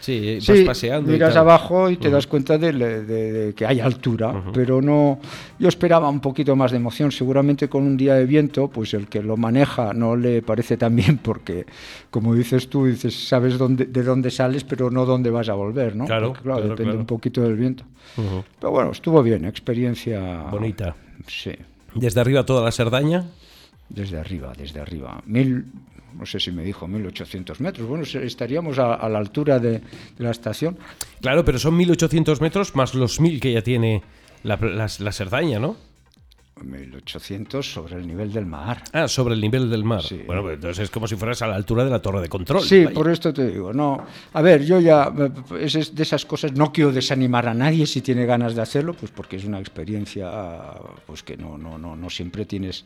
Sí, 0.00 0.36
vas 0.36 0.44
sí, 0.58 0.64
paseando. 0.64 1.10
y 1.10 1.12
miras 1.14 1.34
tal. 1.34 1.42
abajo 1.42 1.90
y 1.90 1.96
te 1.98 2.08
das 2.10 2.26
cuenta 2.26 2.56
de, 2.58 2.72
le- 2.72 3.02
de- 3.04 3.32
de 3.32 3.54
que 3.54 3.66
hay 3.66 3.80
altura, 3.80 4.42
pero 4.52 4.80
no. 4.80 5.18
Yo 5.58 5.68
esperaba 5.68 6.08
un 6.08 6.20
poquito 6.20 6.56
más 6.56 6.70
de 6.70 6.78
emoción. 6.78 7.12
Seguramente 7.12 7.68
con 7.68 7.82
un 7.84 7.96
día 7.96 8.14
de 8.14 8.24
viento, 8.24 8.68
pues 8.68 8.94
el 8.94 9.08
que 9.08 9.22
lo 9.22 9.36
maneja 9.36 9.92
no 9.92 10.16
le 10.16 10.40
parece 10.42 10.76
tan 10.78 10.96
bien, 10.96 11.18
porque 11.22 11.66
como 12.10 12.34
dices 12.34 12.68
tú, 12.70 12.86
dices 12.86 13.28
sabes 13.28 13.58
dónde, 13.58 13.84
de 13.84 14.02
dónde 14.02 14.30
sales, 14.30 14.64
pero 14.64 14.90
no 14.90 15.04
dónde 15.04 15.28
vas 15.30 15.48
a 15.50 15.54
volver, 15.54 15.94
¿no? 15.94 16.06
Claro, 16.06 16.28
Porque, 16.28 16.42
claro, 16.42 16.58
claro, 16.60 16.70
depende 16.70 16.90
claro. 16.92 17.00
un 17.00 17.06
poquito 17.06 17.42
del 17.42 17.56
viento. 17.56 17.84
Ujú. 18.16 18.42
Pero 18.58 18.70
bueno, 18.72 18.90
estuvo 18.92 19.22
bien, 19.22 19.44
experiencia 19.44 20.44
Bonita. 20.50 20.96
Sí. 21.26 21.52
Desde 21.94 22.20
arriba 22.20 22.44
toda 22.46 22.64
la 22.64 22.72
Cerdaña. 22.72 23.26
Desde 23.88 24.18
arriba, 24.18 24.52
desde 24.56 24.80
arriba. 24.80 25.20
Mil, 25.26 25.64
no 26.14 26.26
sé 26.26 26.40
si 26.40 26.52
me 26.52 26.62
dijo 26.62 26.86
1800 26.86 27.60
metros. 27.60 27.86
Bueno, 27.88 28.04
estaríamos 28.04 28.78
a, 28.78 28.94
a 28.94 29.08
la 29.08 29.18
altura 29.18 29.58
de, 29.58 29.72
de 29.72 29.82
la 30.18 30.30
estación. 30.30 30.78
Claro, 31.20 31.44
pero 31.44 31.58
son 31.58 31.76
1800 31.76 32.40
metros 32.40 32.74
más 32.74 32.94
los 32.94 33.20
1000 33.20 33.40
que 33.40 33.52
ya 33.52 33.62
tiene 33.62 34.02
la, 34.42 34.56
la, 34.56 34.86
la 34.98 35.12
Cerdaña, 35.12 35.58
¿no? 35.58 35.76
1800 36.64 37.72
sobre 37.72 37.96
el 37.96 38.06
nivel 38.06 38.32
del 38.32 38.46
mar. 38.46 38.82
Ah, 38.92 39.08
sobre 39.08 39.34
el 39.34 39.40
nivel 39.40 39.70
del 39.70 39.84
mar. 39.84 40.02
Sí. 40.02 40.22
Bueno, 40.26 40.42
pues 40.42 40.54
entonces 40.54 40.84
es 40.84 40.90
como 40.90 41.06
si 41.06 41.16
fueras 41.16 41.40
a 41.42 41.46
la 41.46 41.56
altura 41.56 41.84
de 41.84 41.90
la 41.90 42.00
torre 42.00 42.20
de 42.20 42.28
control. 42.28 42.62
Sí, 42.62 42.84
vaya. 42.84 42.94
por 42.94 43.10
esto 43.10 43.32
te 43.32 43.48
digo, 43.48 43.72
no. 43.72 44.04
A 44.32 44.42
ver, 44.42 44.64
yo 44.64 44.80
ya, 44.80 45.12
es 45.58 45.94
de 45.94 46.02
esas 46.02 46.24
cosas, 46.24 46.52
no 46.52 46.72
quiero 46.72 46.92
desanimar 46.92 47.48
a 47.48 47.54
nadie 47.54 47.86
si 47.86 48.00
tiene 48.02 48.26
ganas 48.26 48.54
de 48.54 48.62
hacerlo, 48.62 48.94
pues 48.94 49.10
porque 49.10 49.36
es 49.36 49.44
una 49.44 49.58
experiencia, 49.58 50.30
pues 51.06 51.22
que 51.22 51.36
no, 51.36 51.56
no, 51.56 51.78
no, 51.78 51.96
no 51.96 52.10
siempre 52.10 52.44
tienes, 52.44 52.84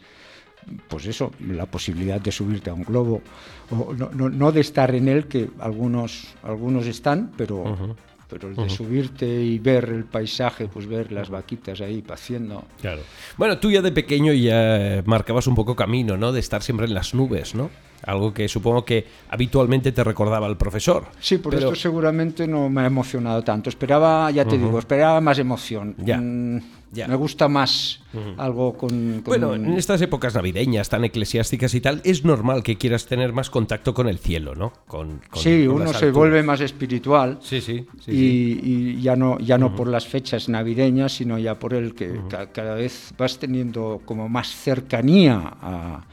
pues 0.89 1.07
eso, 1.07 1.33
la 1.41 1.67
posibilidad 1.67 2.21
de 2.21 2.33
subirte 2.33 2.71
a 2.71 2.75
un 2.75 2.83
globo, 2.83 3.23
o 3.71 3.95
no, 3.95 4.11
no, 4.11 4.29
no 4.29 4.53
de 4.53 4.61
estar 4.61 4.95
en 4.95 5.09
él, 5.09 5.27
que 5.27 5.51
algunos, 5.61 6.35
algunos 6.43 6.87
están, 6.87 7.33
pero, 7.37 7.97
pero 8.29 8.49
el 8.49 8.57
de 8.57 8.69
subirte 8.69 9.27
y 9.27 9.59
ver 9.59 9.85
el 9.85 10.05
paisaje, 10.05 10.69
pues 10.69 10.87
ver 10.87 11.13
las 11.13 11.31
vaquitas 11.31 11.81
ahí 11.81 12.03
paciendo. 12.03 12.65
Claro. 12.81 13.03
Bueno, 13.37 13.59
tú 13.59 13.71
ya 13.71 13.83
de 13.83 13.93
pequeño 13.93 14.33
ya 14.33 15.03
marcabas 15.07 15.47
un 15.47 15.55
poco 15.55 15.77
camino, 15.77 16.17
¿no? 16.17 16.33
De 16.33 16.41
estar 16.41 16.63
siempre 16.63 16.87
en 16.87 16.95
las 16.95 17.15
nubes, 17.15 17.55
¿no? 17.55 17.71
Algo 18.07 18.35
que 18.35 18.49
supongo 18.49 18.85
que 18.85 19.07
habitualmente 19.31 19.91
te 19.93 20.05
recordaba 20.05 20.47
el 20.47 20.57
profesor. 20.57 21.07
Sí, 21.21 21.39
por 21.39 21.55
Pero- 21.55 21.69
esto 21.69 21.81
seguramente 21.81 22.47
no 22.47 22.69
me 22.69 22.83
ha 22.83 22.87
emocionado 22.87 23.43
tanto. 23.43 23.71
Esperaba, 23.71 24.31
ya 24.31 24.45
te 24.45 24.59
digo, 24.59 24.79
esperaba 24.79 25.21
más 25.21 25.39
emoción. 25.39 25.95
Ya, 25.99 26.19
Mm, 26.19 26.61
ya. 26.93 27.09
Me 27.09 27.17
gusta 27.17 27.49
más 27.49 28.01
algo 28.37 28.75
con, 28.75 28.89
con- 29.23 29.23
Bueno, 29.25 29.55
en 29.55 29.73
estas 29.73 30.01
épocas 30.03 30.35
navideñas 30.35 30.89
tan 30.89 31.05
eclesiásticas 31.05 31.75
y 31.75 31.81
tal, 31.81 32.01
es 32.05 32.25
normal 32.25 32.63
que 32.63 32.77
quieras 32.77 33.07
tener 33.07 33.33
más 33.33 33.49
contacto 33.51 33.95
con 33.95 34.07
el 34.09 34.19
cielo, 34.19 34.55
¿no? 34.55 34.73
Con, 34.87 35.21
con- 35.31 35.43
Sí, 35.43 35.65
con 35.67 35.77
uno 35.83 35.93
se 35.93 36.11
vuelve 36.11 36.43
más 36.43 36.61
espiritual. 36.61 37.39
Sí, 37.43 37.61
sí, 37.61 37.87
sí, 38.05 38.11
y, 38.13 38.15
sí. 38.15 38.61
y 38.99 39.03
ya 39.03 39.17
no, 39.17 39.39
ya 39.39 39.57
no 39.59 39.75
por 39.75 39.89
las 39.89 40.07
fechas 40.07 40.49
navideñas, 40.49 41.13
sino 41.13 41.39
ya 41.39 41.59
por 41.59 41.75
el 41.75 41.95
que 41.95 42.21
ca- 42.29 42.53
cada 42.53 42.75
vez 42.75 43.13
vas 43.19 43.39
teniendo 43.39 44.01
como 44.05 44.29
más 44.29 44.49
cercanía 44.55 45.41
a, 45.61 46.05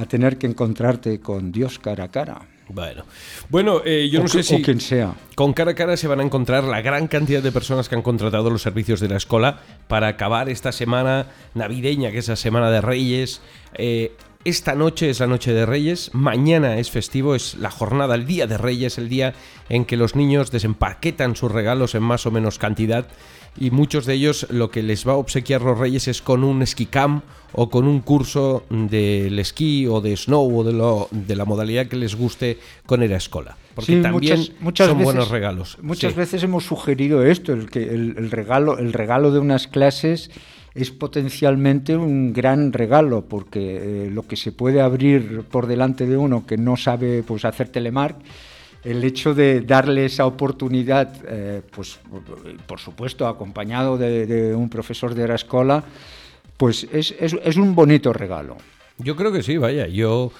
a 0.00 0.06
tener 0.06 0.38
que 0.38 0.46
encontrarte 0.46 1.20
con 1.20 1.52
Dios 1.52 1.78
cara 1.78 2.04
a 2.04 2.08
cara. 2.10 2.40
Bueno, 2.72 3.04
bueno 3.48 3.82
eh, 3.84 4.08
yo 4.10 4.20
o, 4.20 4.22
no 4.22 4.28
sé 4.28 4.38
que- 4.38 4.42
si... 4.44 4.62
quien 4.62 4.80
sea. 4.80 5.14
Con 5.34 5.52
cara 5.52 5.72
a 5.72 5.74
cara 5.74 5.96
se 5.96 6.06
van 6.06 6.20
a 6.20 6.22
encontrar 6.22 6.64
la 6.64 6.80
gran 6.82 7.08
cantidad 7.08 7.42
de 7.42 7.50
personas 7.52 7.88
que 7.88 7.96
han 7.96 8.02
contratado 8.02 8.48
los 8.48 8.62
servicios 8.62 9.00
de 9.00 9.08
la 9.08 9.16
escuela 9.16 9.60
para 9.88 10.08
acabar 10.08 10.48
esta 10.48 10.70
semana 10.70 11.26
navideña, 11.54 12.12
que 12.12 12.18
es 12.18 12.28
la 12.28 12.36
semana 12.36 12.70
de 12.70 12.80
Reyes. 12.80 13.40
Eh, 13.74 14.12
esta 14.44 14.74
noche 14.74 15.10
es 15.10 15.20
la 15.20 15.26
noche 15.26 15.52
de 15.52 15.66
Reyes, 15.66 16.10
mañana 16.14 16.78
es 16.78 16.90
festivo, 16.90 17.34
es 17.34 17.56
la 17.56 17.70
jornada, 17.70 18.14
el 18.14 18.24
día 18.26 18.46
de 18.46 18.56
Reyes, 18.56 18.96
el 18.96 19.08
día 19.10 19.34
en 19.68 19.84
que 19.84 19.98
los 19.98 20.16
niños 20.16 20.50
desempaquetan 20.50 21.36
sus 21.36 21.52
regalos 21.52 21.94
en 21.94 22.02
más 22.02 22.24
o 22.26 22.30
menos 22.30 22.58
cantidad 22.58 23.06
y 23.58 23.70
muchos 23.70 24.06
de 24.06 24.14
ellos 24.14 24.46
lo 24.50 24.70
que 24.70 24.82
les 24.82 25.06
va 25.06 25.12
a 25.12 25.16
obsequiar 25.16 25.60
los 25.60 25.76
Reyes 25.78 26.08
es 26.08 26.22
con 26.22 26.42
un 26.44 26.62
esquí 26.62 26.86
camp 26.86 27.22
o 27.52 27.68
con 27.68 27.86
un 27.86 28.00
curso 28.00 28.64
del 28.70 29.38
esquí 29.40 29.86
o 29.86 30.00
de 30.00 30.16
snow 30.16 30.60
o 30.60 30.64
de, 30.64 30.72
lo- 30.72 31.08
de 31.10 31.36
la 31.36 31.44
modalidad 31.44 31.86
que 31.88 31.96
les 31.96 32.14
guste 32.14 32.58
con 32.86 33.02
ir 33.02 33.12
a 33.12 33.16
escuela. 33.18 33.56
Porque 33.74 33.96
Sí, 33.96 34.00
también 34.02 34.38
muchas- 34.38 34.52
muchas 34.60 34.86
son 34.88 34.98
veces- 34.98 35.04
buenos 35.04 35.30
regalos. 35.30 35.78
Muchas 35.82 36.12
Sí. 36.12 36.18
veces 36.18 36.42
hemos 36.44 36.64
sugerido 36.64 37.24
esto, 37.26 37.52
el 37.52 37.68
que 37.68 37.82
el, 37.82 38.14
el 38.16 38.30
regalo, 38.30 38.78
el 38.78 38.92
regalo 38.92 39.32
de 39.32 39.40
unas 39.40 39.66
clases 39.66 40.30
es 40.74 40.90
potencialmente 40.90 41.96
un 41.96 42.32
gran 42.32 42.72
regalo, 42.72 43.24
porque 43.24 44.04
eh, 44.06 44.10
lo 44.10 44.22
que 44.22 44.36
se 44.36 44.52
puede 44.52 44.80
abrir 44.80 45.42
por 45.50 45.66
delante 45.66 46.06
de 46.06 46.16
uno 46.16 46.46
que 46.46 46.56
no 46.56 46.76
sabe 46.76 47.22
pues, 47.22 47.44
hacer 47.44 47.68
telemark, 47.68 48.16
el 48.84 49.04
hecho 49.04 49.34
de 49.34 49.60
darle 49.60 50.06
esa 50.06 50.26
oportunidad, 50.26 51.12
eh, 51.28 51.60
pues 51.70 51.98
por 52.66 52.78
supuesto 52.78 53.26
acompañado 53.26 53.98
de, 53.98 54.54
un 54.54 54.70
profesor 54.70 55.14
de 55.14 55.28
la 55.28 55.34
escuela, 55.34 55.84
pues 56.56 56.86
es, 56.92 57.14
es, 57.20 57.56
un 57.56 57.74
bonito 57.74 58.12
regalo. 58.12 58.56
Yo 58.98 59.16
creo 59.16 59.32
que 59.32 59.42
sí, 59.42 59.58
vaya, 59.58 59.86
yo 59.86 60.32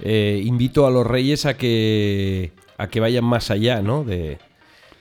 eh, 0.00 0.42
invito 0.44 0.86
a 0.86 0.90
los 0.90 1.06
reyes 1.06 1.46
a 1.46 1.56
que, 1.56 2.52
a 2.76 2.88
que 2.88 3.00
vayan 3.00 3.24
más 3.24 3.50
allá, 3.50 3.80
¿no? 3.80 4.04
De, 4.04 4.38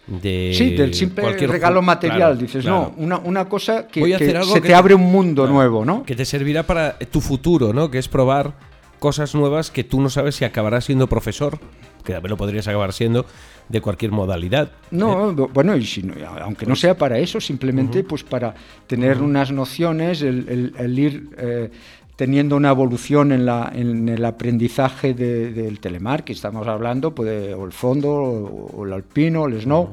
sí, 0.07 0.75
del 0.75 0.93
simple 0.93 1.33
regalo 1.47 1.81
material, 1.81 2.37
dices, 2.37 2.65
no, 2.65 2.93
una, 2.97 3.17
una, 3.19 3.49
cosa 3.49 3.87
que, 3.87 4.17
se 4.17 4.61
te, 4.61 4.75
abre 4.75 4.93
un 4.93 5.11
mundo 5.11 5.47
nuevo, 5.47 5.85
¿no? 5.85 6.03
Que 6.03 6.15
te 6.15 6.25
servirá 6.25 6.63
para 6.63 6.97
tu 6.97 7.21
futuro, 7.21 7.73
¿no? 7.73 7.89
Que 7.89 7.97
es 7.97 8.07
probar 8.07 8.53
cosas 8.99 9.35
nuevas 9.35 9.71
que 9.71 9.83
tú 9.83 10.01
no 10.01 10.09
sabes 10.09 10.35
si 10.35 10.45
acabarás 10.45 10.85
siendo 10.85 11.07
profesor, 11.07 11.59
que 12.03 12.13
también 12.13 12.31
lo 12.31 12.37
podrías 12.37 12.67
acabar 12.67 12.93
siendo 12.93 13.25
de 13.67 13.81
cualquier 13.81 14.11
modalidad. 14.11 14.71
No, 14.91 15.31
¿eh? 15.31 15.47
bueno, 15.53 15.75
y 15.75 15.85
si 15.85 16.01
aunque 16.41 16.65
no 16.65 16.71
pues 16.71 16.79
sea 16.79 16.97
para 16.97 17.17
eso, 17.17 17.41
simplemente 17.41 18.03
pues 18.03 18.23
para 18.23 18.53
tener 18.87 19.21
unas 19.21 19.51
nociones, 19.51 20.21
el, 20.21 20.99
ir 20.99 21.29
eh, 21.37 21.71
teniendo 22.15 22.55
una 22.55 22.69
evolución 22.69 23.31
en, 23.31 23.45
la, 23.45 23.71
en 23.73 24.07
el 24.07 24.23
aprendizaje 24.23 25.13
del 25.13 25.79
telemar, 25.79 26.23
que 26.23 26.33
estamos 26.33 26.67
hablando, 26.67 27.13
puede, 27.13 27.53
o 27.53 27.65
el 27.65 27.73
fondo, 27.73 28.11
o, 28.11 28.85
el 28.85 28.93
alpino, 28.93 29.47
el 29.47 29.61
snow, 29.61 29.91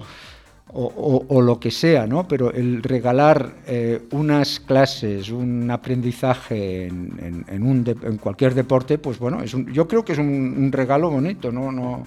o, 0.74 1.42
lo 1.42 1.60
que 1.60 1.70
sea, 1.70 2.06
¿no? 2.06 2.26
Pero 2.26 2.50
el 2.50 2.82
regalar 2.82 3.56
eh, 3.66 4.02
unas 4.12 4.58
clases, 4.58 5.28
un 5.30 5.70
aprendizaje 5.70 6.86
en, 6.86 7.44
en, 7.46 7.62
un 7.62 7.84
en 7.86 8.16
cualquier 8.16 8.54
deporte, 8.54 8.96
pues 8.96 9.18
bueno, 9.18 9.42
es 9.42 9.52
un, 9.52 9.70
yo 9.70 9.86
creo 9.86 10.02
que 10.04 10.12
es 10.12 10.18
un, 10.18 10.70
regalo 10.72 11.10
bonito, 11.10 11.52
¿no? 11.52 11.70
no 11.70 12.06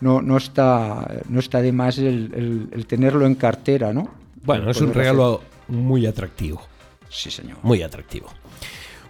no, 0.00 0.20
no, 0.20 0.36
está, 0.36 1.22
no 1.30 1.40
está 1.40 1.62
de 1.62 1.72
más 1.72 1.96
el, 1.96 2.68
el, 2.70 2.86
tenerlo 2.86 3.26
en 3.26 3.34
cartera, 3.34 3.94
¿no? 3.94 4.10
Bueno, 4.44 4.70
es 4.70 4.80
un 4.82 4.92
regalo 4.92 5.40
muy 5.68 6.04
atractivo. 6.06 6.60
Sí, 7.08 7.30
señor. 7.30 7.56
Muy 7.62 7.82
atractivo. 7.82 8.28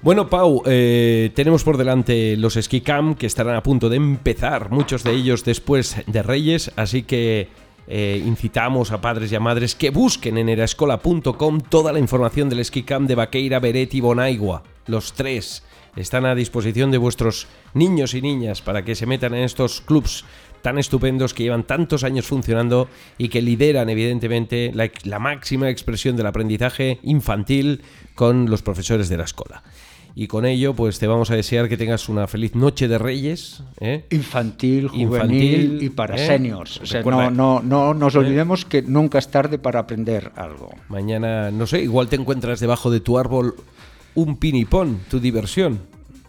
Bueno, 0.03 0.29
Pau, 0.29 0.63
eh, 0.67 1.31
tenemos 1.35 1.65
por 1.65 1.77
delante 1.77 2.37
los 2.37 2.55
Ski 2.55 2.81
Camp 2.81 3.19
que 3.19 3.27
estarán 3.27 3.57
a 3.57 3.63
punto 3.63 3.89
de 3.89 3.97
empezar, 3.97 4.71
muchos 4.71 5.03
de 5.03 5.13
ellos 5.13 5.45
después 5.45 5.97
de 6.07 6.23
Reyes, 6.23 6.71
así 6.77 7.03
que 7.03 7.49
eh, 7.89 8.23
incitamos 8.25 8.93
a 8.93 9.01
padres 9.01 9.33
y 9.33 9.37
a 9.37 9.41
madres 9.41 9.75
que 9.75 9.91
busquen 9.91 10.39
en 10.39 10.49
erascola.com 10.49 11.61
toda 11.61 11.93
la 11.93 11.99
información 11.99 12.49
del 12.49 12.65
Ski 12.65 12.83
Camp 12.83 13.09
de 13.09 13.15
Vaqueira, 13.15 13.59
Beret 13.59 13.95
y 13.95 14.01
Bonaigua. 14.01 14.63
Los 14.87 15.15
tres 15.15 15.65
están 15.97 16.27
a 16.27 16.35
disposición 16.35 16.91
de 16.91 16.99
vuestros 16.99 17.49
niños 17.75 18.15
y 18.15 18.23
niñas 18.23 18.61
para 18.61 18.85
que 18.85 18.95
se 18.95 19.07
metan 19.07 19.35
en 19.35 19.45
estos 19.45 19.81
clubs 19.81 20.25
tan 20.63 20.79
estupendos 20.79 21.33
que 21.33 21.45
llevan 21.45 21.65
tantos 21.65 22.05
años 22.05 22.27
funcionando 22.27 22.89
y 23.19 23.29
que 23.29 23.41
lideran 23.41 23.89
evidentemente 23.89 24.73
la, 24.75 24.91
la 25.05 25.19
máxima 25.19 25.71
expresión 25.71 26.17
del 26.17 26.27
aprendizaje 26.27 26.99
infantil 27.03 27.83
con 28.15 28.51
los 28.51 28.63
profesores 28.63 29.09
de 29.09 29.17
la 29.17 29.25
escuela. 29.25 29.63
Y 30.19 30.29
con 30.29 30.47
ello, 30.47 30.73
pues 30.73 30.99
te 30.99 31.07
vamos 31.07 31.31
a 31.31 31.37
desear 31.37 31.69
que 31.69 31.77
tengas 31.77 32.09
una 32.09 32.27
feliz 32.27 32.55
noche 32.55 32.89
de 32.89 32.97
Reyes. 32.97 33.63
¿eh? 33.81 34.07
Infantil, 34.09 34.89
juvenil 34.89 35.83
y 35.83 35.91
para 35.91 36.17
¿eh? 36.17 36.27
seniors. 36.27 36.81
O 36.81 36.87
sea, 36.87 37.03
no, 37.03 37.31
no, 37.31 37.61
no 37.63 37.93
nos 37.93 38.15
¿eh? 38.15 38.19
olvidemos 38.21 38.65
que 38.65 38.81
nunca 38.81 39.19
es 39.19 39.29
tarde 39.29 39.59
para 39.59 39.81
aprender 39.81 40.33
algo. 40.37 40.71
Mañana, 40.89 41.51
no 41.51 41.67
sé, 41.67 41.83
igual 41.83 42.09
te 42.09 42.17
encuentras 42.17 42.61
debajo 42.61 42.91
de 42.91 43.01
tu 43.01 43.19
árbol 43.19 43.57
un 44.15 44.39
pinipón, 44.39 45.01
tu 45.11 45.21
diversión. 45.21 45.81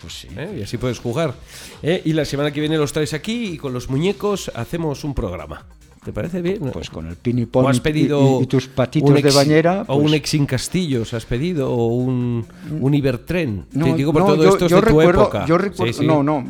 Pues 0.01 0.20
sí. 0.20 0.27
Y 0.58 0.63
así 0.63 0.77
puedes 0.77 1.00
jugar. 1.00 1.36
Y 1.82 2.12
la 2.12 2.25
semana 2.25 2.51
que 2.51 2.60
viene 2.60 2.77
los 2.77 2.91
traes 2.91 3.13
aquí 3.13 3.53
y 3.53 3.58
con 3.58 3.72
los 3.72 3.89
muñecos 3.89 4.51
hacemos 4.53 5.06
un 5.06 5.13
programa. 5.13 5.65
¿Te 6.07 6.13
parece 6.13 6.41
bien? 6.41 6.69
Pues 6.71 6.89
con 6.89 7.05
el 7.05 7.17
pin 7.17 7.37
y 7.39 7.57
has 7.67 7.81
pedido 7.81 8.39
y, 8.41 8.45
tus 8.45 8.69
patitos 8.69 9.21
de 9.21 9.29
bañera. 9.29 9.83
O 9.89 9.97
un 9.97 10.03
pues 10.03 10.13
Exin 10.13 10.45
Castillos 10.45 11.13
has 11.13 11.25
pedido, 11.25 11.69
o 11.69 11.87
un, 11.87 12.45
un 12.79 12.93
Ibertren. 12.93 13.65
Te 13.69 13.93
digo 13.93 14.13
por 14.13 14.25
todo 14.25 14.47
esto 14.47 14.67
es 14.67 14.71
de 14.71 14.81
tu 14.83 15.01
época. 15.01 15.45
Yo 15.45 15.57
recuerdo, 15.57 16.03
no, 16.03 16.23
no. 16.23 16.45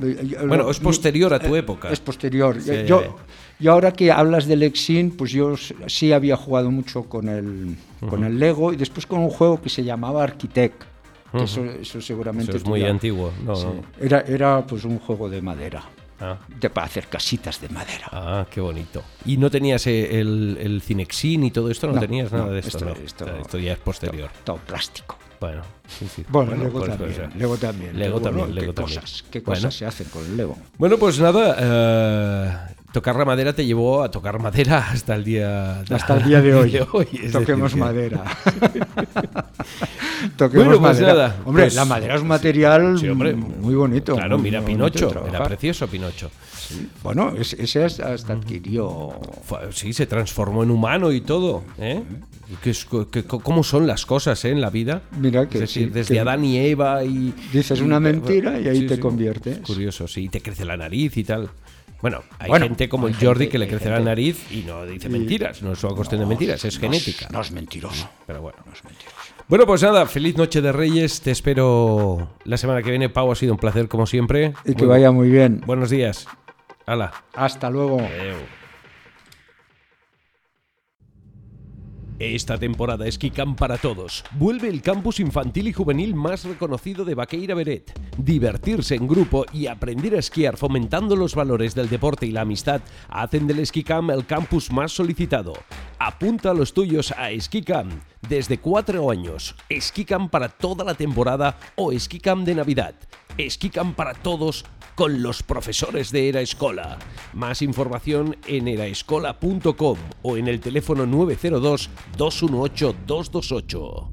Bueno, 0.47 0.69
es 0.69 0.79
posterior 0.79 1.33
a 1.33 1.39
tu 1.39 1.55
eh, 1.55 1.59
época. 1.59 1.89
Es 1.89 1.99
posterior. 1.99 2.55
Yo, 2.85 3.17
y 3.59 3.67
ahora 3.67 3.91
que 3.93 4.11
hablas 4.11 4.45
del 4.45 4.61
Exin, 4.61 5.09
pues 5.09 5.31
yo 5.31 5.55
sí 5.87 6.11
había 6.11 6.37
jugado 6.37 6.69
mucho 6.69 7.05
con 7.05 7.27
el, 7.27 7.75
con 8.07 8.25
el 8.25 8.37
Lego 8.37 8.73
y 8.73 8.75
después 8.75 9.07
con 9.07 9.21
un 9.21 9.31
juego 9.31 9.59
que 9.59 9.69
se 9.69 9.83
llamaba 9.83 10.23
Architect. 10.23 10.83
eso, 11.33 11.65
eso, 11.65 11.99
seguramente 11.99 12.51
eso 12.51 12.57
es 12.59 12.65
muy 12.67 12.83
antiguo. 12.83 13.31
No, 13.43 13.55
Era, 13.99 14.21
era 14.21 14.63
pues 14.67 14.85
un 14.85 14.99
juego 14.99 15.27
de 15.31 15.41
madera. 15.41 15.83
Ah. 16.19 16.37
De, 16.47 16.69
para 16.69 16.87
hacer 16.87 17.07
casitas 17.07 17.61
de 17.61 17.69
madera. 17.69 18.07
Ah, 18.11 18.45
qué 18.49 18.59
bonito. 18.59 19.03
¿Y 19.25 19.37
no 19.37 19.51
tenías 19.51 19.85
el, 19.87 20.57
el 20.59 20.81
Cinexin 20.81 21.43
y 21.43 21.51
todo 21.51 21.69
esto? 21.69 21.87
¿No, 21.87 21.99
tenías 21.99 22.31
nada 22.31 22.49
de 22.49 22.59
esto? 22.59 22.89
Esto, 22.89 23.59
ya 23.59 23.73
es 23.73 23.79
posterior. 23.79 24.29
Todo, 24.43 24.57
plástico. 24.57 25.17
Bueno, 25.39 25.61
sí, 25.87 26.07
sí. 26.07 26.25
Bueno, 26.29 26.55
Lego, 26.55 26.79
pues, 26.79 26.89
también, 26.89 27.13
pues, 27.13 27.35
Lego, 27.35 27.57
también, 27.57 27.99
Lego 27.99 28.19
también. 28.19 28.55
Lego 28.55 28.73
¿Qué 28.73 28.81
Cosas, 28.81 29.23
¿Qué 29.29 29.43
cosas 29.43 29.75
se 29.75 29.85
hacen 29.85 30.07
con 30.07 30.25
el 30.25 30.35
Lego? 30.35 30.57
Bueno, 30.79 30.97
pues 30.97 31.19
nada, 31.19 31.55
eh, 31.59 32.75
tocar 32.91 33.15
la 33.15 33.25
madera 33.25 33.53
te 33.53 33.63
llevó 33.63 34.01
a 34.01 34.09
tocar 34.09 34.39
madera 34.39 34.89
hasta 34.89 35.13
el 35.13 35.23
día, 35.23 35.81
hasta 35.81 36.17
el 36.17 36.23
día 36.23 36.41
de 36.41 36.55
hoy. 36.91 37.29
Toquemos 37.31 37.75
madera. 37.75 38.23
Toquemos 40.35 40.67
pues 40.67 40.79
madera. 40.79 41.35
Hombre, 41.45 41.63
pues 41.63 41.75
la 41.75 41.85
madera 41.85 42.15
es 42.15 42.21
un 42.21 42.27
material 42.27 42.93
muy 43.59 43.75
bonito. 43.75 44.15
Claro, 44.15 44.37
mira 44.37 44.61
Pinocho, 44.61 45.25
era 45.27 45.43
precioso 45.43 45.87
Pinocho. 45.87 46.29
Bueno, 47.03 47.33
ese 47.37 47.83
hasta 47.83 48.33
adquirió. 48.33 49.19
Sí, 49.71 49.93
se 49.93 50.05
transformó 50.05 50.63
en 50.63 50.71
humano 50.71 51.11
y 51.11 51.21
todo. 51.21 51.63
¿eh? 51.77 52.03
¿Cómo 53.43 53.63
son 53.63 53.87
las 53.87 54.05
cosas 54.05 54.43
eh, 54.45 54.49
en 54.49 54.61
la 54.61 54.69
vida? 54.69 55.01
Mira 55.19 55.47
que 55.47 55.59
desde 55.59 56.19
Adán 56.19 56.43
y 56.45 56.57
Eva 56.57 57.03
y. 57.03 57.33
Dices 57.53 57.81
una 57.81 57.99
mentira 57.99 58.59
y 58.59 58.67
ahí 58.67 58.85
te 58.85 58.99
conviertes. 58.99 59.59
Curioso, 59.59 60.07
sí, 60.07 60.25
y 60.25 60.29
te 60.29 60.41
crece 60.41 60.65
la 60.65 60.77
nariz 60.77 61.15
y 61.17 61.23
tal. 61.23 61.49
Bueno, 62.01 62.23
hay 62.37 62.51
gente 62.61 62.87
como 62.87 63.07
el 63.07 63.15
Jordi 63.15 63.47
que 63.47 63.57
le 63.57 63.67
crece 63.67 63.89
la 63.89 63.99
nariz 63.99 64.51
y 64.51 64.61
no 64.61 64.85
dice 64.85 65.09
mentiras, 65.09 65.63
no 65.63 65.71
es 65.71 65.83
una 65.83 65.95
cuestión 65.95 66.21
de 66.21 66.27
mentiras, 66.27 66.63
es 66.63 66.77
genética. 66.77 67.27
No 67.31 67.41
es 67.41 67.51
mentiroso. 67.51 68.07
Pero 68.27 68.41
bueno, 68.41 68.59
no 68.65 68.71
es 68.71 68.83
mentiroso. 68.83 69.26
Bueno, 69.49 69.65
pues 69.65 69.81
nada, 69.81 70.05
feliz 70.07 70.35
noche 70.35 70.61
de 70.61 70.73
Reyes. 70.73 71.21
Te 71.21 71.31
espero 71.31 72.27
la 72.43 72.57
semana 72.57 72.83
que 72.83 72.89
viene. 72.89 73.07
Pau, 73.07 73.31
ha 73.31 73.35
sido 73.35 73.53
un 73.53 73.59
placer 73.59 73.87
como 73.87 74.05
siempre. 74.05 74.53
Y 74.65 74.75
que 74.75 74.85
vaya 74.85 75.09
muy 75.11 75.29
bien. 75.29 75.63
Buenos 75.65 75.89
días. 75.89 76.27
Hala. 76.85 77.13
Hasta 77.33 77.69
luego. 77.69 78.01
Esta 82.19 82.57
temporada 82.57 83.05
Camp 83.33 83.57
para 83.57 83.77
todos. 83.77 84.25
Vuelve 84.31 84.67
el 84.67 84.81
campus 84.81 85.21
infantil 85.21 85.69
y 85.69 85.73
juvenil 85.73 86.13
más 86.13 86.43
reconocido 86.43 87.05
de 87.05 87.15
Baqueira 87.15 87.55
Beret. 87.55 87.97
Divertirse 88.17 88.95
en 88.95 89.07
grupo 89.07 89.45
y 89.53 89.67
aprender 89.67 90.15
a 90.15 90.19
esquiar 90.19 90.57
fomentando 90.57 91.15
los 91.15 91.35
valores 91.35 91.73
del 91.73 91.87
deporte 91.87 92.25
y 92.25 92.31
la 92.31 92.41
amistad 92.41 92.81
hacen 93.07 93.47
del 93.47 93.65
Camp 93.85 94.09
el 94.09 94.25
campus 94.25 94.71
más 94.71 94.91
solicitado. 94.91 95.53
Apunta 95.99 96.51
a 96.51 96.53
los 96.53 96.73
tuyos 96.73 97.11
a 97.11 97.29
Camp 97.65 97.91
desde 98.27 98.59
cuatro 98.59 99.09
años. 99.09 99.55
Camp 100.07 100.29
para 100.29 100.49
toda 100.49 100.83
la 100.83 100.93
temporada 100.93 101.57
o 101.75 101.91
Camp 102.21 102.45
de 102.45 102.55
Navidad. 102.55 102.95
Camp 103.73 103.95
para 103.95 104.13
todos 104.13 104.65
con 104.95 105.21
los 105.21 105.43
profesores 105.43 106.11
de 106.11 106.29
Era 106.29 106.41
Escola. 106.41 106.97
Más 107.33 107.61
información 107.61 108.35
en 108.47 108.67
eraescola.com 108.67 109.97
o 110.23 110.37
en 110.37 110.47
el 110.47 110.59
teléfono 110.59 111.05
902 111.05 111.89
218 112.17 112.95
228. 113.05 114.11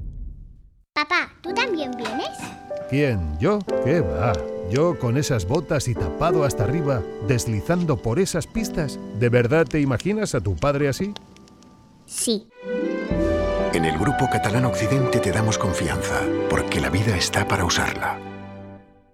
Papá, 0.93 1.33
¿tú 1.41 1.53
también 1.53 1.91
vienes? 1.97 2.29
¿Quién? 2.89 3.37
¿Yo? 3.39 3.59
¿Qué 3.83 4.01
va? 4.01 4.33
Yo 4.71 4.97
con 4.97 5.17
esas 5.17 5.47
botas 5.47 5.87
y 5.87 5.93
tapado 5.93 6.43
hasta 6.43 6.63
arriba, 6.63 7.03
deslizando 7.27 7.97
por 7.97 8.19
esas 8.19 8.47
pistas. 8.47 8.99
¿De 9.19 9.29
verdad 9.29 9.65
te 9.65 9.81
imaginas 9.81 10.35
a 10.35 10.41
tu 10.41 10.55
padre 10.55 10.87
así? 10.87 11.13
Sí. 12.05 12.47
En 13.73 13.85
el 13.85 13.97
Grupo 13.97 14.29
Catalán 14.31 14.65
Occidente 14.65 15.19
te 15.19 15.31
damos 15.31 15.57
confianza, 15.57 16.21
porque 16.49 16.79
la 16.79 16.89
vida 16.89 17.17
está 17.17 17.47
para 17.47 17.65
usarla 17.65 18.24